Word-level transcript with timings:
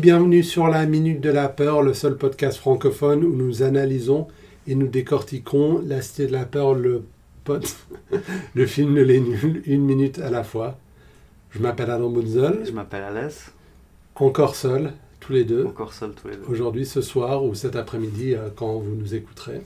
bienvenue 0.00 0.42
sur 0.42 0.66
la 0.66 0.86
Minute 0.86 1.20
de 1.20 1.30
la 1.30 1.48
Peur, 1.48 1.82
le 1.82 1.94
seul 1.94 2.16
podcast 2.16 2.58
francophone 2.58 3.22
où 3.22 3.36
nous 3.36 3.62
analysons 3.62 4.26
et 4.66 4.74
nous 4.74 4.88
décortiquons 4.88 5.82
La 5.86 6.02
Cité 6.02 6.26
de 6.26 6.32
la 6.32 6.44
Peur, 6.44 6.74
le, 6.74 7.04
pod... 7.44 7.64
le 8.54 8.66
film 8.66 8.94
de 8.94 9.02
les 9.02 9.20
nuls, 9.20 9.62
une 9.66 9.82
minute 9.82 10.18
à 10.18 10.30
la 10.30 10.42
fois. 10.42 10.78
Je 11.50 11.60
m'appelle 11.60 11.90
Adam 11.90 12.10
Bunzel, 12.10 12.64
Je 12.66 12.72
m'appelle 12.72 13.04
Alès, 13.04 13.52
encore 14.16 14.56
seul, 14.56 14.92
tous 15.20 15.32
les 15.32 15.44
deux, 15.44 15.66
encore 15.66 15.92
seul 15.92 16.12
tous 16.20 16.28
les 16.28 16.36
deux. 16.36 16.44
aujourd'hui, 16.48 16.84
ce 16.84 17.00
soir 17.00 17.44
ou 17.44 17.54
cet 17.54 17.76
après-midi, 17.76 18.34
euh, 18.34 18.48
quand 18.56 18.78
vous 18.78 18.96
nous 18.96 19.14
écouterez. 19.14 19.62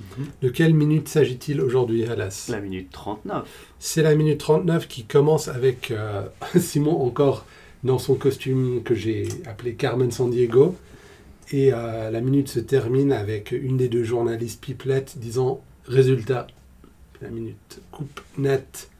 Mhm. 0.00 0.26
De 0.42 0.48
quelle 0.50 0.74
minute 0.74 1.08
s'agit-il 1.08 1.60
aujourd'hui, 1.60 2.04
Alas 2.04 2.46
La 2.48 2.60
minute 2.60 2.90
39. 2.92 3.48
C'est 3.80 4.02
la 4.02 4.14
minute 4.14 4.38
39 4.38 4.86
qui 4.86 5.04
commence 5.04 5.48
avec 5.48 5.90
euh, 5.90 6.22
Simon 6.58 7.02
encore 7.02 7.44
dans 7.84 7.98
son 7.98 8.14
costume 8.14 8.82
que 8.82 8.94
j'ai 8.94 9.28
appelé 9.46 9.74
Carmen 9.74 10.10
San 10.10 10.30
Diego. 10.30 10.76
Et 11.50 11.72
euh, 11.72 12.10
la 12.10 12.20
minute 12.20 12.48
se 12.48 12.60
termine 12.60 13.12
avec 13.12 13.52
une 13.52 13.76
des 13.76 13.88
deux 13.88 14.04
journalistes 14.04 14.60
pipelettes 14.60 15.18
disant 15.18 15.62
résultat. 15.86 16.46
La 17.22 17.30
minute 17.30 17.80
coupe 17.90 18.20
net. 18.36 18.90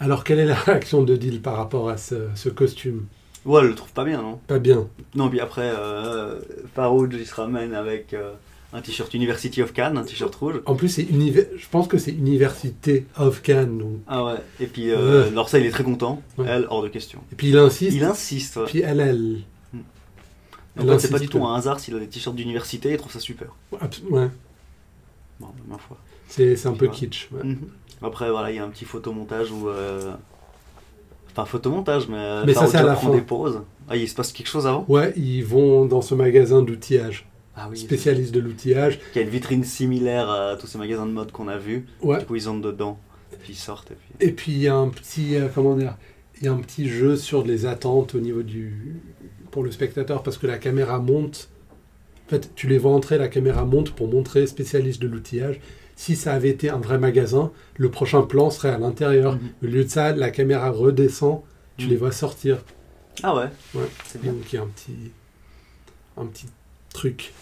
Alors 0.00 0.22
quelle 0.22 0.38
est 0.38 0.46
la 0.46 0.54
réaction 0.54 1.02
de 1.02 1.16
Deal 1.16 1.40
par 1.40 1.56
rapport 1.56 1.88
à 1.88 1.96
ce, 1.96 2.28
ce 2.34 2.48
costume? 2.48 3.06
Ouais, 3.44 3.62
elle 3.62 3.68
le 3.68 3.74
trouve 3.74 3.92
pas 3.92 4.04
bien, 4.04 4.20
non? 4.20 4.38
Pas 4.46 4.58
bien. 4.58 4.86
Non, 5.14 5.30
puis 5.30 5.40
après, 5.40 5.72
euh, 5.74 6.40
Farouk, 6.74 7.10
il 7.12 7.26
se 7.26 7.34
ramène 7.34 7.72
avec 7.72 8.12
euh, 8.12 8.32
un 8.72 8.80
t-shirt 8.82 9.12
University 9.14 9.62
of 9.62 9.72
Cannes, 9.72 9.96
un 9.96 10.02
t-shirt 10.04 10.34
rouge. 10.34 10.60
En 10.66 10.74
plus, 10.74 10.88
c'est 10.88 11.06
je 11.10 11.66
pense 11.70 11.88
que 11.88 11.96
c'est 11.98 12.10
Université 12.12 13.06
of 13.16 13.40
Cannes. 13.42 13.78
donc. 13.78 13.92
Ah 14.06 14.24
ouais, 14.24 14.34
et 14.60 14.66
puis 14.66 14.90
euh, 14.90 15.22
Ouais. 15.24 15.28
alors 15.28 15.48
ça, 15.48 15.58
il 15.58 15.66
est 15.66 15.70
très 15.70 15.84
content. 15.84 16.22
Ouais. 16.36 16.46
Elle, 16.48 16.66
hors 16.68 16.82
de 16.82 16.88
question. 16.88 17.20
Et 17.32 17.34
puis 17.34 17.48
il 17.48 17.56
insiste. 17.56 17.96
Il 17.96 18.04
insiste, 18.04 18.56
ouais. 18.56 18.64
Puis 18.66 18.80
elle, 18.80 19.00
elle. 19.00 19.38
En 20.78 20.82
elle 20.82 20.88
fait, 20.90 20.98
c'est 21.00 21.10
pas 21.10 21.18
du 21.18 21.28
tout 21.28 21.44
un 21.44 21.56
hasard 21.56 21.80
s'il 21.80 21.96
a 21.96 21.98
des 21.98 22.06
t-shirts 22.06 22.36
d'université, 22.36 22.90
il 22.92 22.96
trouve 22.98 23.10
ça 23.10 23.18
super. 23.20 23.48
Ouais, 23.72 24.28
Bon, 25.40 25.48
ma 25.68 25.78
foi. 25.78 25.96
c'est 26.28 26.66
un 26.66 26.72
peu 26.72 26.88
kitsch. 26.88 27.28
Mhm. 27.32 27.58
Après, 28.02 28.30
voilà, 28.30 28.50
il 28.50 28.56
y 28.56 28.58
a 28.60 28.64
un 28.64 28.68
petit 28.68 28.84
photomontage 28.84 29.50
où. 29.50 29.68
euh, 29.68 30.12
Enfin, 31.32 31.44
photomontage, 31.46 32.08
mais. 32.08 32.44
Mais 32.44 32.54
ça, 32.54 32.66
c'est 32.66 32.76
à 32.78 32.82
la 32.82 32.96
fin. 32.96 33.10
des 33.10 33.20
pauses. 33.20 33.60
Ah, 33.88 33.96
il 33.96 34.08
se 34.08 34.14
passe 34.14 34.32
quelque 34.32 34.48
chose 34.48 34.66
avant? 34.66 34.84
Ouais, 34.88 35.12
ils 35.16 35.42
vont 35.44 35.84
dans 35.86 36.02
ce 36.02 36.14
magasin 36.14 36.62
d'outillage, 36.62 37.26
Ah 37.60 37.66
oui. 37.70 37.76
spécialiste 37.78 38.32
de 38.32 38.40
l'outillage. 38.40 39.00
Il 39.14 39.18
y 39.18 39.20
a 39.20 39.22
une 39.22 39.30
vitrine 39.30 39.64
similaire 39.64 40.30
à 40.30 40.56
tous 40.56 40.66
ces 40.68 40.78
magasins 40.78 41.06
de 41.06 41.12
mode 41.12 41.32
qu'on 41.32 41.48
a 41.48 41.58
vus. 41.58 41.86
Ouais. 42.02 42.18
Du 42.20 42.24
coup, 42.26 42.36
ils 42.36 42.48
entrent 42.48 42.62
dedans, 42.62 42.98
puis 43.40 43.54
ils 43.54 43.56
sortent. 43.56 43.90
Et 43.90 43.94
puis... 43.96 44.26
Et 44.28 44.32
puis 44.32 44.52
il 44.52 44.58
y 44.58 44.68
a 44.68 44.74
un 44.76 44.88
petit, 44.88 45.34
euh, 45.36 45.48
comment 45.54 45.74
dire, 45.76 45.96
il 46.40 46.44
y 46.44 46.48
a 46.48 46.52
un 46.52 46.58
petit 46.60 46.88
jeu 46.88 47.16
sur 47.16 47.44
les 47.44 47.66
attentes 47.66 48.14
au 48.14 48.20
niveau 48.20 48.42
du, 48.42 49.00
pour 49.50 49.64
le 49.64 49.70
spectateur 49.72 50.22
parce 50.22 50.38
que 50.38 50.46
la 50.46 50.58
caméra 50.58 50.98
monte. 51.00 51.48
En 52.26 52.30
fait, 52.30 52.50
tu 52.54 52.66
les 52.68 52.78
vois 52.78 52.92
entrer, 52.92 53.16
la 53.18 53.28
caméra 53.28 53.64
monte 53.64 53.90
pour 53.92 54.06
montrer 54.08 54.46
spécialiste 54.46 55.00
de 55.02 55.08
l'outillage. 55.08 55.58
Si 55.96 56.14
ça 56.14 56.34
avait 56.34 56.50
été 56.50 56.68
un 56.70 56.76
vrai 56.78 56.98
magasin, 56.98 57.50
le 57.76 57.90
prochain 57.90 58.22
plan 58.22 58.50
serait 58.50 58.68
à 58.70 58.78
l'intérieur. 58.78 59.32
Mhm. 59.34 59.40
Au 59.62 59.66
lieu 59.66 59.84
de 59.84 59.88
ça, 59.88 60.12
la 60.14 60.30
caméra 60.30 60.70
redescend, 60.70 61.40
tu 61.76 61.86
Mhm. 61.86 61.90
les 61.90 61.96
vois 61.96 62.12
sortir. 62.12 62.58
Ah 63.24 63.34
ouais, 63.34 63.48
Ouais. 63.74 63.88
c'est 64.06 64.20
bien. 64.22 64.32
Donc 64.32 64.52
il 64.52 64.56
y 64.56 64.58
a 64.58 64.62
un 64.62 64.66
petit, 64.68 65.10
un 66.16 66.26
petit 66.26 66.46
truc. 66.98 67.32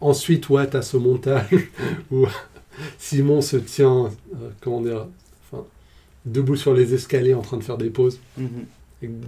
Ensuite, 0.00 0.48
ouais, 0.48 0.68
tu 0.68 0.76
as 0.76 0.82
ce 0.82 0.96
montage 0.96 1.70
où 2.10 2.26
Simon 2.98 3.40
se 3.40 3.56
tient, 3.56 4.06
euh, 4.06 4.48
comment 4.60 4.80
dire, 4.80 5.06
enfin, 5.50 5.64
debout 6.24 6.56
sur 6.56 6.74
les 6.74 6.94
escaliers 6.94 7.34
en 7.34 7.42
train 7.42 7.56
de 7.58 7.64
faire 7.64 7.78
des 7.78 7.90
pauses. 7.90 8.20
Mhm. 8.36 8.48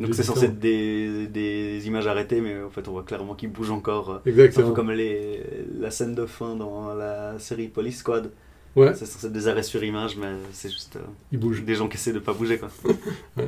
Donc 0.00 0.14
c'est 0.16 0.24
censé 0.24 0.46
être 0.46 0.58
des, 0.58 1.28
des 1.28 1.86
images 1.86 2.08
arrêtées, 2.08 2.40
mais 2.40 2.60
en 2.60 2.70
fait 2.70 2.88
on 2.88 2.92
voit 2.92 3.04
clairement 3.04 3.34
qu'il 3.36 3.50
bouge 3.52 3.70
encore. 3.70 4.20
C'est 4.24 4.30
un 4.30 4.32
Exactement. 4.32 4.68
peu 4.68 4.74
comme 4.74 4.90
les, 4.90 5.40
la 5.78 5.92
scène 5.92 6.16
de 6.16 6.26
fin 6.26 6.56
dans 6.56 6.92
la 6.94 7.38
série 7.38 7.68
Police 7.68 7.98
Squad. 7.98 8.30
Ouais, 8.74 8.92
C'est 8.94 9.06
censé 9.06 9.26
être 9.26 9.32
des 9.32 9.46
arrêts 9.46 9.62
sur 9.62 9.82
image, 9.84 10.16
mais 10.16 10.26
c'est 10.52 10.70
juste 10.70 10.96
euh, 10.96 11.00
il 11.30 11.38
bouge. 11.38 11.62
des 11.64 11.74
gens 11.76 11.88
qui 11.88 11.96
essaient 11.96 12.12
de 12.12 12.18
pas 12.18 12.32
bouger. 12.32 12.58
Quoi. 12.58 12.70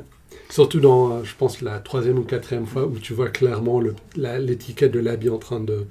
Surtout 0.48 0.78
dans, 0.81 1.12
euh, 1.12 1.25
je 1.25 1.34
pense, 1.37 1.60
la 1.60 1.78
troisième 1.81 2.19
ou 2.19 2.22
quatrième 2.22 2.66
fois 2.66 2.87
où 2.87 2.98
tu 2.98 3.15
vois 3.15 3.31
clairement 3.31 3.81
l'étiquette 4.16 4.92
de 4.92 5.00
l'habit 5.00 5.28
en 5.28 5.38
train 5.38 5.60
de 5.60 5.87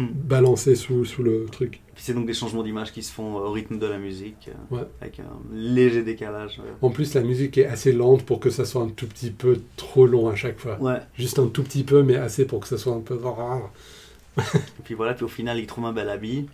balancer 0.00 0.74
sous, 0.74 1.04
sous 1.04 1.22
le 1.22 1.46
truc. 1.46 1.80
Puis 1.94 2.04
c'est 2.04 2.14
donc 2.14 2.26
des 2.26 2.34
changements 2.34 2.62
d'image 2.62 2.92
qui 2.92 3.02
se 3.02 3.12
font 3.12 3.34
au 3.36 3.50
rythme 3.50 3.78
de 3.78 3.86
la 3.86 3.98
musique, 3.98 4.48
euh, 4.72 4.76
Ouais. 4.76 4.86
avec 5.00 5.20
un 5.20 5.24
léger 5.52 6.02
décalage. 6.02 6.60
euh. 6.60 6.70
En 6.82 6.90
plus, 6.90 7.14
la 7.14 7.22
musique 7.22 7.58
est 7.58 7.66
assez 7.66 7.92
lente 7.92 8.24
pour 8.24 8.40
que 8.40 8.50
ça 8.50 8.64
soit 8.64 8.82
un 8.82 8.88
tout 8.88 9.06
petit 9.06 9.30
peu 9.30 9.60
trop 9.76 10.06
long 10.06 10.28
à 10.28 10.34
chaque 10.34 10.58
fois. 10.58 10.78
Ouais, 10.80 10.98
Juste 11.18 11.38
un 11.38 11.46
tout 11.48 11.62
petit 11.62 11.84
peu, 11.84 12.02
mais 12.02 12.16
assez 12.16 12.44
pour 12.46 12.60
que 12.60 12.68
ça 12.68 12.78
soit 12.78 12.94
un 12.94 13.00
peu... 13.00 13.18
et 14.38 14.82
puis 14.84 14.94
voilà, 14.94 15.14
puis 15.14 15.24
au 15.24 15.28
final 15.28 15.58
il 15.58 15.66
trouve 15.66 15.84
un 15.86 15.92
bel 15.92 16.08
habit. 16.08 16.46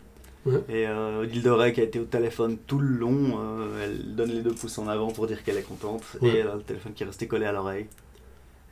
Ouais. 0.47 0.60
Et 0.69 0.87
euh, 0.87 1.22
Odile 1.22 1.43
Doré 1.43 1.72
qui 1.72 1.81
a 1.81 1.84
été 1.84 1.98
au 1.98 2.04
téléphone 2.04 2.56
tout 2.66 2.78
le 2.78 2.88
long, 2.97 3.38
euh, 3.41 3.84
elle 3.84 4.14
donne 4.14 4.31
les 4.31 4.43
deux 4.43 4.53
pouces 4.54 4.78
en 4.78 4.87
avant 4.87 5.10
pour 5.10 5.26
dire 5.26 5.43
qu'elle 5.43 5.56
est 5.56 5.62
contente. 5.62 6.03
Ouais. 6.22 6.28
Et 6.28 6.37
elle 6.38 6.47
a 6.48 6.54
le 6.54 6.62
téléphone 6.62 6.93
qui 6.94 7.03
est 7.03 7.06
resté 7.06 7.26
collé 7.26 7.44
à 7.47 7.53
l'oreille. 7.53 7.87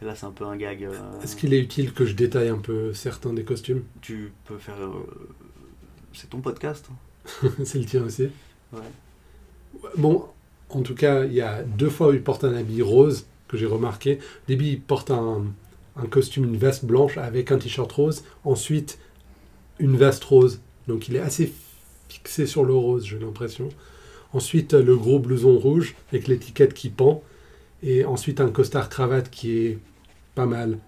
Et 0.02 0.04
là 0.04 0.14
c'est 0.14 0.26
un 0.26 0.32
peu 0.32 0.44
un 0.44 0.56
gag. 0.56 0.84
euh, 0.84 0.92
Est-ce 1.22 1.36
qu'il 1.36 1.54
est 1.54 1.60
utile 1.60 1.92
que 1.92 2.04
je 2.04 2.14
détaille 2.14 2.48
un 2.48 2.58
peu 2.58 2.92
certains 2.94 3.32
des 3.32 3.44
costumes? 3.44 3.82
Tu 4.00 4.32
peux 4.44 4.58
faire... 4.58 4.80
euh, 4.80 5.06
C'est 6.12 6.30
ton 6.30 6.40
podcast. 6.40 6.86
hein. 6.90 7.48
C'est 7.64 7.78
le 7.78 7.84
tien 7.86 8.02
aussi. 8.04 8.28
Ouais. 8.72 8.80
Bon, 9.96 10.24
en 10.70 10.82
tout 10.82 10.94
cas, 10.94 11.24
il 11.24 11.32
y 11.32 11.40
a 11.40 11.62
deux 11.62 11.90
fois 11.90 12.08
où 12.08 12.12
il 12.12 12.22
porte 12.22 12.44
un 12.44 12.54
habit 12.54 12.82
rose 12.82 13.26
que 13.48 13.56
j'ai 13.56 13.66
remarqué. 13.66 14.16
Au 14.18 14.46
début, 14.48 14.64
il 14.66 14.80
porte 14.80 15.10
un, 15.10 15.44
un 15.96 16.06
costume, 16.06 16.44
une 16.44 16.56
veste 16.56 16.84
blanche 16.84 17.16
avec 17.18 17.52
un 17.52 17.58
t-shirt 17.58 17.90
rose. 17.92 18.24
Ensuite, 18.44 18.98
une 19.78 19.96
veste 19.96 20.24
rose. 20.24 20.60
Donc, 20.88 21.08
il 21.08 21.16
est 21.16 21.20
assez 21.20 21.52
fixé 22.08 22.46
sur 22.46 22.64
le 22.64 22.74
rose, 22.74 23.04
j'ai 23.06 23.18
l'impression. 23.18 23.68
Ensuite, 24.32 24.74
le 24.74 24.96
gros 24.96 25.18
blouson 25.18 25.56
rouge 25.58 25.94
avec 26.10 26.26
l'étiquette 26.28 26.74
qui 26.74 26.88
pend. 26.90 27.22
Et 27.82 28.04
ensuite, 28.04 28.40
un 28.40 28.48
costard 28.50 28.88
cravate 28.88 29.30
qui 29.30 29.58
est 29.58 29.78
pas 30.34 30.46
mal. 30.46 30.78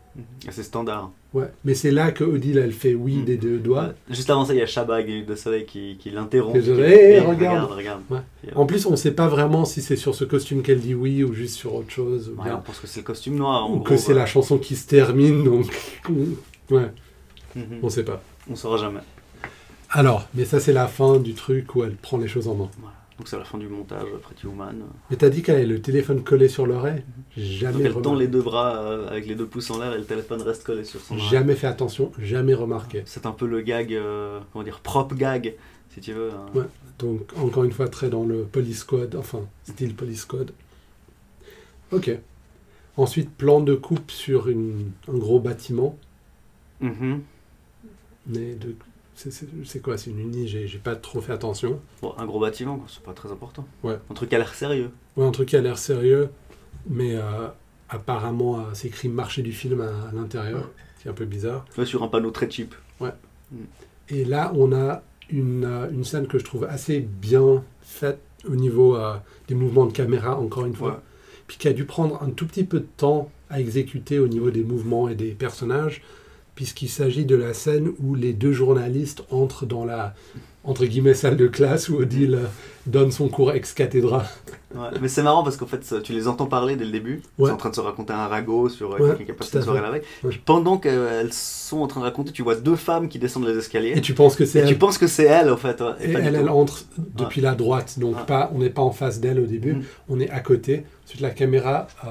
C'est 0.49 0.63
standard. 0.63 1.11
Ouais. 1.35 1.51
Mais 1.67 1.75
c'est 1.75 1.91
là 1.91 2.11
que 2.11 2.25
Odile, 2.25 2.57
elle 2.57 2.73
fait 2.73 2.95
oui 2.95 3.17
Mm. 3.17 3.25
des 3.27 3.37
deux 3.37 3.59
doigts. 3.59 3.91
Juste 4.09 4.31
avant 4.31 4.47
ça, 4.47 4.55
il 4.55 4.59
y 4.59 4.63
a 4.63 4.67
Shabag 4.67 5.11
et 5.11 5.23
de 5.23 5.35
Soleil 5.35 5.67
qui, 5.67 5.99
qui 5.99 6.09
l'interrompt. 6.11 6.59
Qui- 6.59 6.71
Hey, 6.71 7.19
regarde. 7.21 7.69
regarde, 7.69 7.71
regarde. 7.73 8.01
Ouais. 8.09 8.21
Et, 8.49 8.55
En 8.57 8.65
plus, 8.65 8.87
on 8.87 8.93
ne 8.93 8.97
sait 8.97 9.11
pas 9.11 9.29
vraiment 9.29 9.67
si 9.67 9.83
c'est 9.83 9.97
sur 9.97 10.15
ce 10.15 10.25
costume 10.25 10.63
qu'elle 10.63 10.81
dit 10.81 10.95
oui 10.95 11.23
ou 11.23 11.35
juste 11.35 11.57
sur 11.57 11.75
autre 11.75 11.91
chose. 11.91 12.31
Ou 12.35 12.39
ouais, 12.41 12.45
bien- 12.49 12.57
on 12.57 12.63
pense 12.63 12.79
que 12.81 12.87
c'est 12.87 13.01
le 13.01 13.05
costume 13.05 13.37
noir. 13.37 13.67
En 13.67 13.73
ou 13.73 13.77
gros, 13.77 13.85
que 13.85 13.97
c'est 13.99 14.15
la 14.15 14.25
chanson 14.25 14.57
qui 14.57 14.75
se 14.75 14.87
termine, 14.87 15.45
donc 15.45 15.67
ouais, 16.71 16.91
Mhm. 17.55 17.65
on 17.83 17.91
sait 17.91 18.05
pas. 18.05 18.23
On 18.51 18.57
saura 18.57 18.79
jamais. 18.79 19.01
Alors, 19.91 20.27
mais 20.35 20.47
ça 20.47 20.61
c'est 20.61 20.73
la 20.73 20.87
fin 20.89 21.19
du 21.19 21.35
truc 21.35 21.75
où 21.77 21.85
elle 21.85 21.95
prend 21.95 22.17
les 22.17 22.29
choses 22.29 22.49
en 22.49 22.55
main. 22.55 22.71
Voilà. 22.81 22.95
Donc 23.19 23.29
c'est 23.29 23.39
la 23.39 23.45
fin 23.45 23.57
du 23.57 23.67
montage 23.69 24.07
Pretty 24.23 24.47
Woman. 24.47 24.83
Mais 25.11 25.17
t'as 25.17 25.31
dit 25.31 25.43
qu'elle 25.43 25.57
avait 25.57 25.67
le 25.67 25.81
téléphone 25.81 26.23
collé 26.23 26.49
sur 26.49 26.67
l'oreille 26.67 27.03
J'ai 27.37 27.65
Donc 27.67 27.73
Jamais, 27.75 27.85
elle 27.87 28.03
tend 28.03 28.15
les 28.15 28.29
deux 28.29 28.43
bras 28.43 28.77
euh, 28.83 29.09
avec 29.09 29.27
les 29.27 29.35
deux 29.35 29.47
pouces 29.47 29.71
en 29.71 29.79
l'air 29.81 29.95
et 29.95 29.99
le 29.99 30.05
téléphone 30.05 30.43
reste 30.43 30.65
collé 30.65 30.85
sur 30.85 31.01
son 31.01 31.15
oreille. 31.15 31.29
jamais 31.31 31.55
fait 31.55 31.67
attention, 31.67 32.13
jamais 32.19 32.53
remarqué. 32.55 33.03
C'est 33.07 33.25
un 33.25 33.33
peu 33.33 33.47
le 33.47 33.63
gag, 33.63 33.95
euh, 33.95 34.41
comment 34.53 34.65
dire, 34.65 34.81
propre 34.81 35.15
gag, 35.15 35.55
si 35.95 36.01
tu 36.01 36.13
veux. 36.13 36.31
hein. 36.31 36.47
Ouais. 36.55 36.65
Donc 36.99 37.21
encore 37.39 37.65
une 37.65 37.73
fois 37.73 37.89
très 37.89 38.11
dans 38.11 38.25
le 38.25 38.43
police 38.45 38.85
code, 38.85 39.15
enfin 39.17 39.41
style 39.65 39.95
police 39.95 40.25
code. 40.27 40.53
Ok. 41.93 42.11
Ensuite 42.99 43.31
plan 43.31 43.61
de 43.61 43.75
coupe 43.75 44.11
sur 44.11 44.49
une- 44.49 44.91
un 45.09 45.17
gros 45.17 45.39
bâtiment. 45.41 45.99
Mhm. 46.81 47.21
Mais 48.27 48.55
de, 48.55 48.75
c'est- 49.17 49.81
quoi 49.83 49.97
C'est 49.99 50.11
une 50.11 50.19
uni 50.21 50.47
J'ai 50.47 50.79
pas 50.79 50.95
trop 50.97 51.21
fait 51.21 51.33
attention. 51.33 51.81
Bon, 52.03 52.15
un 52.19 52.27
gros 52.27 52.39
bâtiment, 52.41 52.85
c'est 52.89 53.03
pas 53.03 53.13
très 53.15 53.31
important. 53.33 53.67
Ouais. 53.83 53.99
Un 54.11 54.15
truc 54.15 54.29
qui 54.31 54.35
a 54.35 54.39
l'air 54.39 54.55
sérieux. 54.55 54.91
Ouais, 55.17 55.25
un 55.27 55.31
truc 55.31 55.49
qui 55.49 55.57
a 55.57 55.61
l'air 55.61 55.79
sérieux, 55.79 56.29
mais 56.89 57.15
euh, 57.17 57.49
apparemment 57.89 58.59
euh, 58.59 58.63
c'est 58.75 58.89
écrit 58.89 59.09
marché 59.09 59.43
du 59.43 59.53
film 59.53 59.81
à, 59.81 60.09
à 60.09 60.13
l'intérieur, 60.13 60.71
c'est 61.03 61.09
un 61.09 61.13
peu 61.15 61.25
bizarre. 61.25 61.65
Ouais, 61.79 61.87
sur 61.87 62.03
un 62.03 62.09
panneau 62.09 62.31
très 62.31 62.51
cheap. 62.51 62.75
Et 64.09 64.25
là, 64.25 64.53
on 64.55 64.73
a 64.73 65.03
une, 65.31 65.65
euh, 65.65 65.91
une 65.91 66.05
scène 66.05 66.27
que 66.29 66.39
je 66.39 66.45
trouve 66.45 66.65
assez 66.65 67.01
bien 67.01 67.65
faite 67.83 68.21
au 68.49 68.55
niveau 68.55 68.97
euh, 68.97 69.17
des 69.49 69.55
mouvements 69.57 69.87
de 69.87 69.93
caméra, 69.93 70.39
encore 70.39 70.65
une 70.67 70.75
fois, 70.75 70.91
Ouais. 70.91 70.97
puis 71.49 71.57
qui 71.59 71.67
a 71.69 71.73
dû 71.73 71.85
prendre 71.85 72.23
un 72.23 72.31
tout 72.31 72.47
petit 72.47 72.63
peu 72.65 72.79
de 72.81 72.87
temps 72.97 73.31
à 73.51 73.61
exécuter 73.61 74.19
au 74.21 74.29
niveau 74.29 74.51
des 74.53 74.63
mouvements 74.63 75.09
et 75.09 75.15
des 75.17 75.33
personnages, 75.33 76.03
puisqu'il 76.57 76.89
s'agit 76.89 77.25
de 77.25 77.37
la 77.37 77.55
scène 77.55 77.91
où 78.03 78.17
les 78.17 78.33
deux 78.33 78.53
journalistes 78.53 79.23
entrent 79.31 79.65
dans 79.67 79.85
la 79.85 80.15
entre 80.65 80.85
guillemets 80.85 81.15
salle 81.15 81.37
de 81.37 81.47
classe 81.47 81.89
où 81.89 81.95
Odile 81.99 82.41
donne 82.87 83.13
son 83.13 83.29
cours 83.29 83.53
ex 83.53 83.73
cathedra. 83.73 84.25
Ouais, 84.75 84.89
Mais 85.01 85.07
c'est 85.07 85.23
marrant 85.23 85.45
parce 85.45 85.57
qu'en 85.57 85.67
fait, 85.67 86.03
tu 86.03 86.13
les 86.13 86.27
entends 86.27 86.47
parler 86.47 86.75
dès 86.75 86.85
le 86.85 86.91
début. 86.91 87.23
Ils 87.39 87.43
Ouais. 87.43 87.49
sont 87.51 87.55
en 87.55 87.59
train 87.59 87.71
de 87.71 87.75
se 87.77 87.81
raconter 87.81 88.13
un 88.13 88.27
ragot 88.27 88.69
sur 88.69 88.93
euh, 88.93 88.99
Ouais, 88.99 89.09
quelqu'un 89.11 89.25
qui 89.27 89.31
a 89.31 89.35
passé 89.35 89.57
une 89.59 89.63
soirée 89.63 89.81
la 89.81 89.93
veille. 89.93 90.03
Puis 90.29 90.41
pendant 90.45 90.79
qu'elles 90.79 91.33
sont 91.33 91.79
en 91.79 91.87
train 91.87 92.01
de 92.01 92.07
raconter, 92.07 92.33
tu 92.33 92.43
vois 92.43 92.57
deux 92.57 92.75
femmes 92.75 93.09
qui 93.09 93.21
descendent 93.21 93.47
les 93.47 93.57
escaliers. 93.57 93.93
Et 93.95 94.01
tu 94.01 94.13
penses 94.13 94.35
que 94.35 94.45
c'est 94.45 94.59
Et 94.59 94.63
tu 94.65 94.69
elle 94.71 94.79
penses 94.79 94.99
que 94.99 95.07
c'est 95.07 95.25
elle, 95.27 95.51
en 95.51 95.57
fait. 95.57 95.81
ouais, 95.81 95.93
Et 96.03 96.11
elle, 96.13 96.35
elle 96.35 96.49
entre 96.49 96.83
depuis 97.17 97.41
la 97.41 97.55
droite, 97.55 98.01
donc 98.01 98.27
pas, 98.27 98.51
on 98.53 98.59
n'est 98.59 98.71
pas 98.71 98.83
en 98.83 98.91
face 98.91 99.21
d'elle 99.21 99.39
au 99.39 99.47
début, 99.47 99.75
Mm. 99.75 99.83
on 100.09 100.19
est 100.19 100.31
à 100.31 100.41
côté. 100.41 100.83
Ensuite, 101.05 101.21
la 101.21 101.31
caméra 101.31 101.87
euh, 102.05 102.09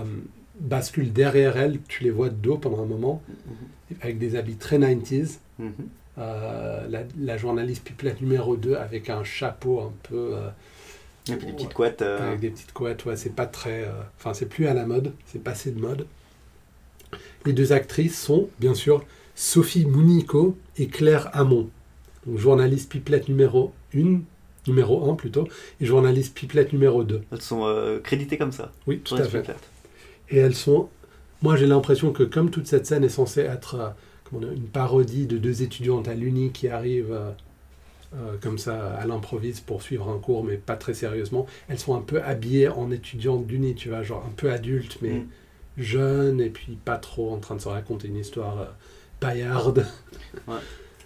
basculent 0.60 1.12
derrière 1.14 1.58
elle, 1.58 1.80
tu 1.88 2.04
les 2.04 2.12
vois 2.12 2.30
de 2.30 2.36
dos 2.36 2.58
pendant 2.58 2.82
un 2.82 2.86
moment, 2.86 3.22
Mhm. 3.28 3.98
avec 4.02 4.18
des 4.20 4.36
habits 4.36 4.56
très 4.56 4.78
90s. 4.78 5.40
Mhm. 5.60 5.72
Euh, 6.18 6.88
la, 6.90 7.02
la 7.20 7.38
journaliste 7.38 7.84
Pipelette 7.84 8.22
numéro 8.22 8.56
2 8.56 8.76
avec 8.76 9.10
un 9.10 9.24
chapeau 9.26 9.82
un 9.82 9.92
peu 10.04 10.32
euh, 10.34 10.50
Et 11.30 11.36
puis 11.36 11.48
des 11.48 11.54
petites 11.54 11.74
couettes. 11.74 12.02
euh, 12.02 12.28
avec 12.28 12.40
des 12.40 12.50
petites 12.52 12.72
couettes, 12.72 13.04
ouais, 13.06 13.18
c'est 13.18 13.36
pas 13.36 13.46
très. 13.48 13.84
euh, 13.84 13.92
Enfin, 14.18 14.34
c'est 14.34 14.46
plus 14.46 14.68
à 14.68 14.74
la 14.74 14.86
mode, 14.86 15.12
c'est 15.26 15.44
passé 15.44 15.72
de 15.72 15.80
mode. 15.82 16.08
Les 17.46 17.54
deux 17.54 17.74
actrices 17.74 18.20
sont, 18.20 18.50
bien 18.60 18.74
sûr, 18.74 19.04
Sophie 19.36 19.86
Mounico 19.86 20.58
et 20.78 20.88
Claire 20.88 21.30
Hamon. 21.34 21.70
Donc, 22.26 22.38
journaliste 22.40 22.90
Pipelette 22.92 23.28
numéro 23.28 23.74
1, 23.94 24.22
numéro 24.68 25.10
1 25.12 25.16
plutôt, 25.16 25.48
et 25.82 25.86
journaliste 25.86 26.34
Pipelette 26.34 26.72
numéro 26.74 27.04
2. 27.04 27.22
Elles 27.32 27.42
sont 27.42 27.66
euh, 27.66 28.00
créditées 28.00 28.38
comme 28.38 28.52
ça. 28.54 28.72
Oui, 28.88 29.00
tout 29.00 29.16
à 29.16 29.24
fait. 29.24 29.28
spectacles. 29.30 29.60
Et 30.30 30.38
elles 30.38 30.56
sont. 30.56 30.90
Moi, 31.42 31.56
j'ai 31.56 31.68
l'impression 31.68 32.12
que 32.12 32.24
comme 32.24 32.50
toute 32.50 32.68
cette 32.68 32.86
scène 32.86 33.04
est 33.04 33.10
censée 33.10 33.42
être 33.42 33.76
euh, 33.76 33.90
comment 34.30 34.48
une 34.52 34.68
parodie 34.68 35.28
de 35.28 35.38
deux 35.38 35.62
étudiantes 35.62 36.08
à 36.08 36.14
l'Uni 36.14 36.52
qui 36.52 36.68
arrivent 36.68 37.12
euh, 37.12 37.32
euh, 38.16 38.36
comme 38.42 38.58
ça 38.58 38.96
à 38.96 39.06
l'improviste 39.06 39.66
pour 39.66 39.82
suivre 39.82 40.10
un 40.10 40.18
cours, 40.20 40.44
mais 40.44 40.58
pas 40.58 40.76
très 40.76 40.94
sérieusement, 40.94 41.46
elles 41.68 41.80
sont 41.80 41.96
un 41.96 42.02
peu 42.02 42.22
habillées 42.24 42.70
en 42.70 42.90
étudiantes 42.92 43.46
d'Uni, 43.46 43.76
tu 43.76 43.90
vois, 43.90 44.04
genre 44.04 44.24
un 44.26 44.34
peu 44.36 44.52
adultes, 44.52 44.98
mais 45.02 45.10
Mm. 45.10 45.28
jeunes, 45.78 46.42
et 46.42 46.50
puis 46.50 46.78
pas 46.84 46.98
trop 46.98 47.34
en 47.34 47.38
train 47.38 47.56
de 47.56 47.62
se 47.62 47.68
raconter 47.68 48.08
une 48.08 48.18
histoire 48.18 48.74
paillarde. 49.20 49.86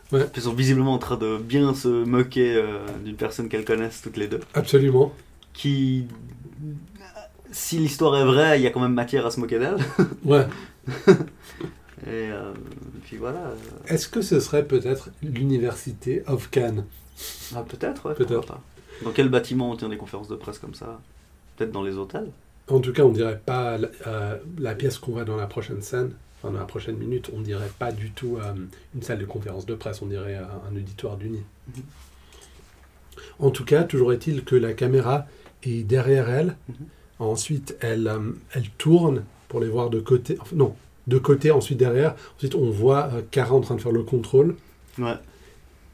Puis 0.09 0.19
Elles 0.35 0.41
sont 0.41 0.53
visiblement 0.53 0.93
en 0.93 0.97
train 0.97 1.17
de 1.17 1.37
bien 1.37 1.75
se 1.75 1.87
moquer 2.03 2.55
euh, 2.55 2.79
d'une 3.05 3.15
personne 3.15 3.47
qu'elles 3.47 3.65
connaissent 3.65 4.01
toutes 4.01 4.17
les 4.17 4.27
deux. 4.27 4.39
Absolument. 4.55 5.13
Qui. 5.53 6.07
Si 7.51 7.77
l'histoire 7.79 8.15
est 8.17 8.25
vraie, 8.25 8.59
il 8.59 8.63
y 8.63 8.67
a 8.67 8.71
quand 8.71 8.79
même 8.81 8.93
matière 8.93 9.25
à 9.25 9.31
se 9.31 9.39
moquer 9.39 9.59
d'elle. 9.59 9.77
Ouais. 10.23 10.45
Et 12.07 12.31
euh, 12.31 12.53
puis 13.03 13.17
voilà. 13.17 13.39
euh, 13.39 13.55
Est-ce 13.87 14.07
que 14.07 14.21
ce 14.21 14.39
serait 14.39 14.63
peut-être 14.65 15.09
l'université 15.21 16.23
of 16.27 16.49
Cannes? 16.49 16.85
Ah, 17.55 17.63
peut-être, 17.63 18.07
ouais, 18.09 18.15
Peut-être. 18.15 18.45
pas. 18.47 18.61
Dans 19.03 19.11
quel 19.11 19.29
bâtiment 19.29 19.71
on 19.71 19.75
tient 19.75 19.89
des 19.89 19.97
conférences 19.97 20.29
de 20.29 20.35
presse 20.35 20.59
comme 20.59 20.73
ça? 20.73 20.99
Peut-être 21.57 21.71
dans 21.71 21.83
les 21.83 21.95
hôtels? 21.97 22.29
En 22.69 22.79
tout 22.79 22.93
cas, 22.93 23.03
on 23.03 23.09
dirait 23.11 23.41
pas 23.45 23.77
la, 23.77 23.87
euh, 24.07 24.37
la 24.57 24.75
pièce 24.75 24.97
qu'on 24.97 25.11
voit 25.11 25.25
dans 25.25 25.35
la 25.35 25.47
prochaine 25.47 25.81
scène, 25.81 26.11
enfin 26.41 26.53
dans 26.53 26.59
la 26.59 26.65
prochaine 26.65 26.95
minute, 26.97 27.29
on 27.35 27.41
dirait 27.41 27.71
pas 27.79 27.91
du 27.91 28.11
tout 28.11 28.37
euh, 28.37 28.53
une 28.95 29.01
salle 29.01 29.19
de 29.19 29.25
conférence 29.25 29.65
de 29.65 29.75
presse, 29.75 30.01
on 30.01 30.05
dirait 30.07 30.35
un 30.37 30.75
auditoire 30.75 31.17
d'uni. 31.17 31.41
Mhm. 31.75 31.83
En 33.39 33.49
tout 33.51 33.65
cas, 33.65 33.83
toujours 33.83 34.13
est-il 34.13 34.43
que 34.45 34.55
la 34.55 34.73
caméra 34.73 35.25
est 35.63 35.83
derrière 35.83 36.29
elle. 36.29 36.55
Mhm. 36.69 36.75
Ensuite, 37.19 37.75
elle, 37.81 38.07
euh, 38.07 38.31
elle 38.53 38.69
tourne 38.77 39.23
pour 39.47 39.59
les 39.59 39.67
voir 39.67 39.89
de 39.89 39.99
côté. 39.99 40.37
enfin, 40.39 40.55
non, 40.55 40.75
de 41.07 41.17
côté, 41.17 41.51
ensuite 41.51 41.77
derrière. 41.77 42.15
Ensuite, 42.37 42.55
on 42.55 42.69
voit 42.69 43.09
euh, 43.13 43.21
Cara 43.29 43.53
en 43.53 43.61
train 43.61 43.75
de 43.75 43.81
faire 43.81 43.91
le 43.91 44.03
contrôle. 44.03 44.55
Ouais. 44.97 45.15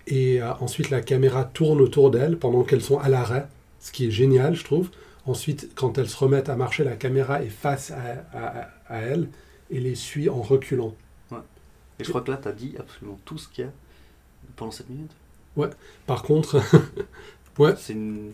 Et 0.08 0.42
euh, 0.42 0.54
ensuite, 0.60 0.90
la 0.90 1.02
caméra 1.02 1.44
tourne 1.46 1.82
autour 1.82 2.12
d'elles 2.12 2.38
pendant 2.38 2.64
qu'elles 2.64 2.84
sont 2.84 3.00
à 3.00 3.10
l'arrêt, 3.10 3.48
ce 3.80 3.92
qui 3.92 4.08
est 4.08 4.12
génial, 4.12 4.56
je 4.56 4.64
trouve. 4.64 4.90
Ensuite, 5.26 5.72
quand 5.74 5.98
elles 5.98 6.10
se 6.10 6.18
remettent 6.18 6.50
à 6.50 6.56
marcher, 6.56 6.84
la 6.84 6.96
caméra 6.96 7.42
est 7.42 7.50
face 7.50 7.92
à, 7.92 8.26
à, 8.38 8.70
à 8.88 9.00
elles 9.00 9.28
et 9.72 9.80
les 9.80 9.96
suit 9.96 10.30
en 10.30 10.42
reculant. 10.42 10.94
Et 11.98 12.04
je 12.04 12.10
crois 12.10 12.22
que 12.22 12.32
là, 12.32 12.38
tu 12.38 12.48
as 12.48 12.52
dit 12.52 12.76
absolument 12.78 13.18
tout 13.26 13.38
ce 13.38 13.48
qu'il 13.48 13.64
y 13.64 13.68
a 13.68 13.72
pendant 14.56 14.72
cette 14.72 14.90
minute. 14.90 15.12
Par 16.06 16.24
contre, 16.24 16.62
ouais, 17.58 17.74
C'est 17.78 17.94
une. 17.94 18.32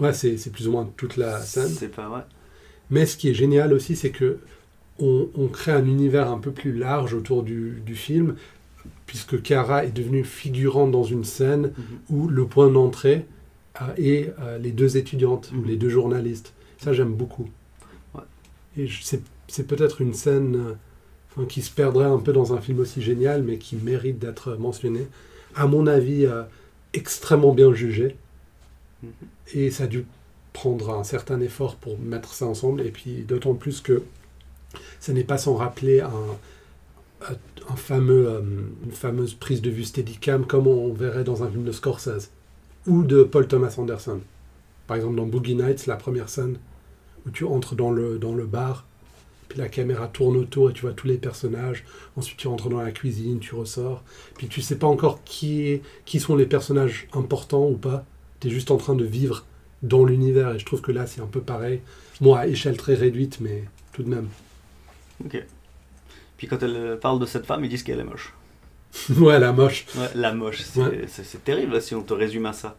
Ouais 0.00 0.12
c'est 0.12 0.50
plus 0.52 0.68
ou 0.68 0.72
moins 0.72 0.88
toute 0.96 1.16
la 1.16 1.40
scène. 1.40 1.68
C'est 1.68 1.88
pas 1.94 2.08
ouais. 2.08 2.22
Mais 2.90 3.04
ce 3.06 3.16
qui 3.16 3.28
est 3.28 3.34
génial 3.34 3.72
aussi, 3.72 3.96
c'est 3.96 4.10
que 4.10 4.38
on, 4.98 5.28
on 5.36 5.48
crée 5.48 5.72
un 5.72 5.84
univers 5.86 6.30
un 6.30 6.38
peu 6.38 6.50
plus 6.50 6.72
large 6.72 7.14
autour 7.14 7.42
du, 7.42 7.82
du 7.86 7.94
film, 7.94 8.34
puisque 9.06 9.40
Cara 9.42 9.84
est 9.84 9.90
devenue 9.92 10.24
figurante 10.24 10.90
dans 10.90 11.04
une 11.04 11.24
scène 11.24 11.72
Mhm. 11.76 11.98
où 12.10 12.28
le 12.28 12.46
point 12.46 12.68
d'entrée 12.70 13.26
euh, 13.80 13.84
est 13.96 14.32
euh, 14.40 14.58
les 14.58 14.72
deux 14.72 14.96
étudiantes, 14.96 15.52
ou 15.54 15.60
Mhm. 15.60 15.66
les 15.66 15.76
deux 15.76 15.88
journalistes. 15.90 16.52
Ça, 16.78 16.92
j'aime 16.92 17.12
beaucoup. 17.14 17.48
Ouais. 18.14 18.22
Et 18.76 18.88
c'est 19.48 19.66
peut-être 19.66 20.00
une 20.00 20.14
scène 20.14 20.56
euh, 20.56 20.72
enfin, 21.36 21.46
qui 21.46 21.62
se 21.62 21.70
perdrait 21.70 22.06
un 22.06 22.18
peu 22.18 22.32
dans 22.32 22.54
un 22.54 22.60
film 22.60 22.80
aussi 22.80 23.02
génial, 23.02 23.42
mais 23.42 23.58
qui 23.58 23.76
mérite 23.76 24.18
d'être 24.18 24.56
mentionnée. 24.56 25.06
À 25.54 25.66
mon 25.66 25.86
avis, 25.86 26.26
extrêmement 26.92 27.52
bien 27.52 27.72
Et 29.54 29.70
ça 29.70 29.84
a 29.84 29.86
dû 29.86 30.04
prendre 30.52 30.90
un 30.90 31.04
certain 31.04 31.40
effort 31.40 31.76
pour 31.76 31.98
mettre 31.98 32.34
ça 32.34 32.46
ensemble. 32.46 32.82
Et 32.82 32.90
puis 32.90 33.22
d'autant 33.22 33.54
plus 33.54 33.80
que 33.80 34.02
ce 35.00 35.12
n'est 35.12 35.24
pas 35.24 35.38
sans 35.38 35.54
rappeler 35.54 36.00
un, 36.00 36.36
euh, 37.90 38.40
une 38.84 38.92
fameuse 38.92 39.34
prise 39.34 39.60
de 39.62 39.70
vue 39.70 39.84
Steadicam 39.84 40.46
comme 40.46 40.66
on 40.66 40.92
verrait 40.92 41.24
dans 41.24 41.42
un 41.42 41.50
film 41.50 41.64
de 41.64 41.72
Scorsese 41.72 42.30
ou 42.86 43.02
de 43.02 43.22
Paul 43.22 43.46
Thomas 43.46 43.74
Anderson. 43.76 44.20
Par 44.86 44.96
exemple 44.96 45.16
dans 45.16 45.26
Boogie 45.26 45.54
Nights, 45.54 45.86
la 45.86 45.96
première 45.96 46.28
scène 46.28 46.58
où 47.26 47.30
tu 47.30 47.44
entres 47.44 47.74
dans 47.74 47.90
le, 47.90 48.46
bar, 48.46 48.86
puis 49.48 49.58
la 49.58 49.68
caméra 49.68 50.08
tourne 50.08 50.36
autour 50.36 50.70
et 50.70 50.72
tu 50.72 50.82
vois 50.82 50.92
tous 50.92 51.06
les 51.06 51.18
personnages. 51.18 51.84
Ensuite 52.16 52.38
tu 52.38 52.46
entres 52.46 52.68
dans 52.68 52.80
la 52.80 52.92
cuisine, 52.92 53.40
tu 53.40 53.54
ressors. 53.54 54.02
Puis 54.36 54.48
tu 54.48 54.62
sais 54.62 54.76
pas 54.76 54.86
encore 54.86 55.22
qui 55.24 55.82
sont 56.18 56.36
les 56.36 56.46
personnages 56.46 57.08
importants 57.12 57.68
ou 57.68 57.76
pas. 57.76 58.06
Tu 58.40 58.48
es 58.48 58.50
juste 58.50 58.70
en 58.70 58.76
train 58.76 58.94
de 58.94 59.04
vivre 59.04 59.44
dans 59.82 60.04
l'univers 60.04 60.54
et 60.54 60.58
je 60.58 60.64
trouve 60.64 60.80
que 60.80 60.92
là 60.92 61.06
c'est 61.06 61.20
un 61.20 61.26
peu 61.26 61.40
pareil. 61.40 61.80
Moi 62.20 62.38
à 62.40 62.46
échelle 62.46 62.76
très 62.76 62.94
réduite 62.94 63.38
mais 63.40 63.64
tout 63.92 64.02
de 64.02 64.08
même. 64.08 64.28
Ok. 65.24 65.42
Puis 66.36 66.46
quand 66.46 66.62
elle 66.62 66.98
parle 67.00 67.18
de 67.18 67.26
cette 67.26 67.46
femme, 67.46 67.64
ils 67.64 67.68
disent 67.68 67.82
qu'elle 67.82 67.98
est 68.00 68.04
moche. 68.04 68.32
ouais 69.18 69.38
la 69.38 69.52
moche. 69.52 69.86
Ouais, 69.96 70.08
la 70.14 70.32
moche, 70.34 70.62
c'est 70.62 70.80
Ouais. 70.80 71.06
terrible 71.44 71.72
là, 71.74 71.80
si 71.80 71.94
on 71.94 72.02
te 72.02 72.14
résume 72.14 72.46
à 72.46 72.52
ça. 72.52 72.76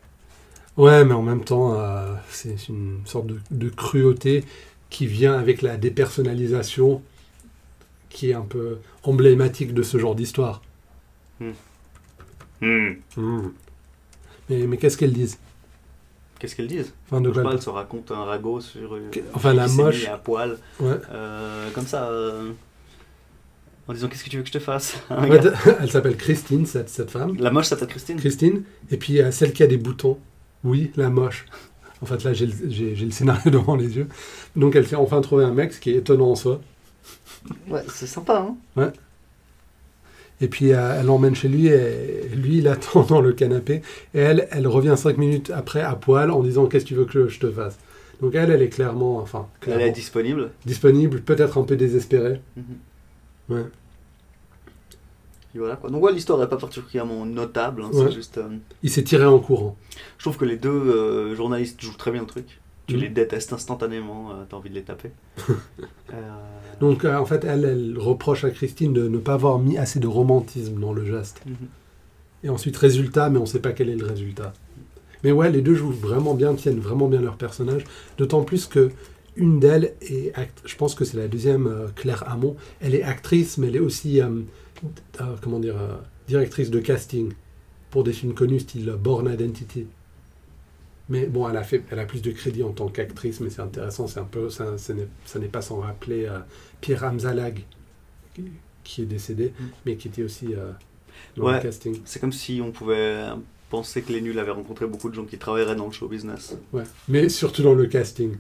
Ouais, 0.78 1.04
mais 1.04 1.14
en 1.14 1.22
même 1.22 1.44
temps, 1.44 1.78
euh, 1.78 2.16
c'est 2.30 2.70
une 2.70 3.02
sorte 3.06 3.28
de, 3.28 3.40
de 3.52 3.70
cruauté 3.70 4.46
qui 4.90 5.08
vient 5.08 5.34
avec 5.38 5.62
la 5.62 5.76
dépersonnalisation 5.78 7.02
qui 8.10 8.30
est 8.32 8.34
un 8.34 8.42
peu 8.42 8.78
emblématique 9.04 9.74
de 9.74 9.84
ce 9.84 9.98
genre 10.00 10.16
d'histoire. 10.16 10.62
Hmm. 12.62 12.94
Mais, 14.50 14.66
mais 14.68 14.78
qu'est-ce 14.78 14.98
qu'elles 14.98 15.14
disent? 15.14 15.38
Qu'est-ce 16.40 16.56
qu'elles 16.56 16.68
disent 16.68 16.94
enfin, 17.06 17.20
de 17.22 17.32
elle 17.52 17.62
se 17.62 17.70
raconte 17.70 18.12
un 18.12 18.24
ragot 18.24 18.62
sur 18.62 18.96
une 18.96 19.10
Que- 19.10 19.20
enfin, 19.34 19.54
la 19.54 19.68
moche- 19.68 20.08
à 20.08 20.18
poil, 20.18 20.58
Ouais. 20.80 20.98
euh, 21.12 21.70
comme 21.72 21.86
ça, 21.86 22.06
euh, 22.10 22.52
en 23.88 23.94
disant 23.94 24.08
qu'est-ce 24.08 24.24
que 24.24 24.30
tu 24.30 24.38
veux 24.38 24.44
que 24.44 24.48
je 24.48 24.54
te 24.54 24.60
fasse 24.60 24.96
Ouais, 25.10 25.40
elle 25.82 25.92
s'appelle 25.92 26.16
Christine, 26.16 26.66
cette, 26.66 26.90
cette 26.90 27.12
femme. 27.12 27.36
La 27.40 27.52
moche 27.52 27.66
s'appelle 27.68 27.88
Christine 27.90 28.18
Christine. 28.18 28.64
Et 28.90 28.98
puis 28.98 29.20
celle 29.32 29.52
qui 29.54 29.64
a 29.64 29.68
des 29.68 29.78
boutons. 29.78 30.18
Oui, 30.64 30.92
la 30.96 31.10
moche. 31.10 31.46
En 32.02 32.06
fait, 32.06 32.24
là, 32.24 32.32
j'ai 32.34 32.46
le, 32.46 32.54
j'ai- 32.70 32.96
j'ai 32.96 33.06
le 33.06 33.12
scénario 33.12 33.52
devant 33.52 33.76
les 33.76 33.98
yeux. 33.98 34.08
Donc, 34.56 34.76
elle 34.76 34.88
s'est 34.88 34.96
enfin 34.96 35.20
trouvé 35.22 35.44
un 35.44 35.52
mec, 35.52 35.74
ce 35.74 35.80
qui 35.82 35.90
est 35.92 35.96
étonnant 35.98 36.32
en 36.32 36.36
soi. 36.36 36.62
Ouais, 37.68 37.84
c'est 37.90 38.08
sympa, 38.08 38.48
hein 38.78 38.92
Et 40.42 40.48
puis 40.48 40.72
euh, 40.74 40.98
elle 41.00 41.06
l'emmène 41.08 41.36
chez 41.36 41.48
lui 41.50 41.68
et 41.68 42.30
lui 42.36 42.58
il 42.60 42.68
attend 42.76 43.04
dans 43.04 43.22
le 43.22 43.34
canapé 43.34 43.82
et 44.14 44.20
elle 44.20 44.48
elle 44.52 44.68
revient 44.68 44.96
cinq 44.98 45.18
minutes 45.18 45.52
après 45.54 45.82
à 45.82 45.96
poil 45.96 46.32
en 46.32 46.42
disant 46.42 46.66
qu'est-ce 46.68 46.86
que 46.86 46.90
tu 46.90 46.96
veux 46.96 47.06
que 47.06 47.28
je 47.28 47.40
te 47.40 47.52
fasse? 47.52 47.78
Donc 48.22 48.36
elle 48.36 48.50
elle 48.52 48.62
est 48.62 48.70
clairement 48.70 49.18
enfin 49.18 49.48
Elle 49.68 49.82
est 49.82 49.92
disponible? 49.92 50.52
disponible, 50.66 51.22
peut-être 51.22 51.58
un 51.58 51.64
peu 51.64 51.76
désespérée. 51.76 52.40
Mhm. 52.58 52.64
Ouais. 53.58 53.66
Et 55.56 55.58
voilà 55.58 55.76
quoi. 55.76 55.90
Donc 55.90 56.04
ouais, 56.04 56.14
l'histoire 56.14 56.38
n'est 56.40 56.48
pas 56.48 56.58
particulièrement 56.58 57.26
notable, 57.26 57.82
hein, 57.84 57.90
Ouais. 57.92 58.12
juste... 58.12 58.38
euh, 58.38 58.48
Il 58.84 58.90
s'est 58.92 59.04
tiré 59.04 59.26
en 59.26 59.40
courant. 59.40 59.76
Je 60.20 60.24
trouve 60.24 60.38
que 60.38 60.46
les 60.46 60.58
deux 60.58 60.70
euh, 60.70 61.36
journalistes 61.36 61.82
jouent 61.82 61.98
très 61.98 62.12
bien 62.12 62.22
le 62.22 62.28
truc. 62.28 62.60
Tu 62.90 62.96
Mhm. 62.96 63.02
les 63.02 63.10
détestes 63.10 63.54
instantanément, 63.54 64.32
euh, 64.32 64.44
t'as 64.50 64.58
envie 64.58 64.70
de 64.70 64.76
les 64.76 64.84
taper. 64.84 65.12
Euh, 66.14 66.16
Donc 66.80 67.06
euh, 67.06 67.16
en 67.18 67.26
fait 67.26 67.44
elle 67.44 67.66
elle 67.66 67.98
reproche 68.00 68.44
à 68.44 68.50
Christine 68.50 68.94
de 68.94 69.08
ne 69.08 69.18
pas 69.20 69.34
avoir 69.34 69.60
mis 69.60 69.78
assez 69.78 70.00
de 70.00 70.08
romantisme 70.08 70.80
dans 70.80 70.92
le 70.94 71.06
geste. 71.06 71.42
mhm. 71.46 71.54
Et 72.44 72.50
ensuite 72.50 72.76
résultat 72.78 73.30
mais 73.30 73.38
on 73.40 73.46
sait 73.46 73.60
pas 73.60 73.74
quel 73.74 73.90
est 73.90 73.96
le 73.96 74.06
résultat. 74.06 74.54
Mais 75.24 75.32
ouais 75.32 75.52
les 75.52 75.62
deux 75.62 75.76
jouent 75.76 75.92
vraiment 75.92 76.34
bien, 76.34 76.56
tiennent 76.56 76.80
vraiment 76.80 77.08
bien 77.08 77.22
leur 77.22 77.36
personnage. 77.36 77.84
D'autant 78.18 78.44
plus 78.44 78.66
que 78.66 78.90
une 79.36 79.60
d'elles 79.60 79.94
est, 80.02 80.32
act- 80.36 80.62
je 80.66 80.76
pense 80.76 80.96
que 80.96 81.06
c'est 81.06 81.18
la 81.18 81.28
deuxième, 81.28 81.68
euh, 81.68 81.88
Claire 81.96 82.24
Hamon, 82.30 82.56
elle 82.82 82.96
est 82.96 83.04
actrice, 83.04 83.58
mais 83.58 83.68
elle 83.68 83.76
est 83.78 83.80
aussi, 83.80 84.20
euh, 84.22 84.28
euh, 85.22 85.36
comment 85.42 85.60
dire, 85.60 85.76
directrice 86.28 86.70
de 86.72 86.80
casting 86.80 87.32
pour 87.92 88.04
des 88.04 88.14
films 88.14 88.34
connus 88.34 88.62
style 88.62 88.94
Born 89.02 89.32
Identity. 89.32 89.86
Mais 91.10 91.26
bon, 91.26 91.50
elle 91.50 91.58
a, 91.58 91.64
fait, 91.64 91.84
elle 91.92 92.00
a 92.00 92.06
plus 92.06 92.22
de 92.22 92.32
crédit 92.32 92.62
en 92.64 92.72
tant 92.72 92.88
qu'actrice, 92.88 93.40
mais 93.40 93.50
c'est 93.50 93.62
intéressant, 93.62 94.06
c'est 94.08 94.20
un 94.20 94.26
peu, 94.26 94.50
ça, 94.50 94.78
ça 94.78 94.94
n'est 95.40 95.48
pas 95.48 95.62
sans 95.62 95.80
rappeler 95.80 96.26
euh, 96.26 96.38
Pierre 96.82 97.04
Hamzalag, 97.04 97.64
qui, 98.84 99.02
est 99.02 99.06
décédé, 99.06 99.54
Mm. 99.60 99.64
mais 99.86 99.96
qui 99.96 100.08
était 100.08 100.24
aussi 100.24 100.54
euh, 100.54 100.72
dans 101.36 101.46
Ouais. 101.46 101.56
le 101.56 101.60
casting. 101.62 102.00
C'est 102.06 102.20
comme 102.20 102.32
si 102.32 102.62
on 102.64 102.72
pouvait 102.72 103.24
penser 103.72 104.02
que 104.04 104.12
les 104.14 104.22
nuls 104.22 104.38
avaient 104.40 104.52
rencontré 104.52 104.86
beaucoup 104.86 105.10
de 105.10 105.16
gens 105.16 105.26
qui 105.26 105.38
travailleraient 105.38 105.76
dans 105.76 105.88
le 105.88 105.92
show 105.92 106.08
business. 106.08 106.56
Ouais. 106.74 106.84
Mais 107.08 107.28
surtout 107.30 107.64
dans 107.64 107.74
le 107.74 107.86
casting. 107.88 108.36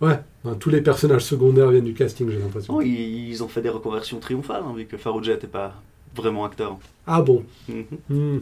Ouais, 0.00 0.20
ben, 0.44 0.54
tous 0.54 0.70
les 0.70 0.80
personnages 0.80 1.24
secondaires 1.24 1.70
viennent 1.70 1.84
du 1.84 1.94
casting, 1.94 2.28
j'ai 2.30 2.38
l'impression. 2.38 2.76
Oh, 2.76 2.80
ils, 2.82 3.28
ils 3.30 3.42
ont 3.42 3.48
fait 3.48 3.62
des 3.62 3.68
reconversions 3.68 4.20
triomphales, 4.20 4.62
hein, 4.64 4.72
vu 4.76 4.86
que 4.86 4.96
Farouja 4.96 5.34
n'était 5.34 5.48
pas 5.48 5.74
vraiment 6.14 6.44
acteur. 6.44 6.78
Ah 7.06 7.20
bon? 7.22 7.44
Mhm. 7.68 7.84
Hmm. 8.08 8.38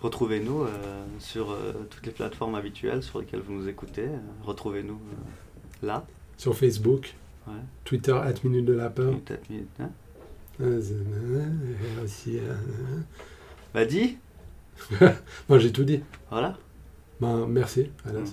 Retrouvez-nous 0.00 0.62
euh, 0.62 1.04
sur 1.18 1.50
euh, 1.50 1.72
toutes 1.90 2.06
les 2.06 2.12
plateformes 2.12 2.54
habituelles 2.54 3.02
sur 3.02 3.18
lesquelles 3.20 3.40
vous 3.40 3.52
nous 3.54 3.68
écoutez. 3.68 4.06
Retrouvez-nous 4.44 4.94
euh, 4.94 5.86
là. 5.86 6.06
Sur 6.36 6.56
Facebook, 6.56 7.14
Ouais. 7.46 7.54
Twitter, 7.84 8.12
at 8.12 8.34
Minute 8.44 8.66
de 8.66 8.74
Lapin. 8.74 9.18
Minute, 9.48 9.68
hein. 9.80 9.88
Bah 13.74 13.84
dis, 13.86 14.18
Moi 15.48 15.58
j'ai 15.58 15.72
tout 15.72 15.84
dit. 15.84 16.02
voilà. 16.30 16.56
Ben, 17.20 17.46
merci, 17.46 17.90
à 18.06 18.12
la, 18.12 18.20
Mm. 18.20 18.26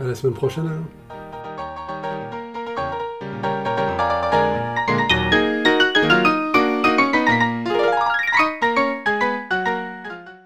à 0.00 0.04
la 0.04 0.14
semaine 0.14 0.34
prochaine 0.34 0.66
alors. 0.66 1.35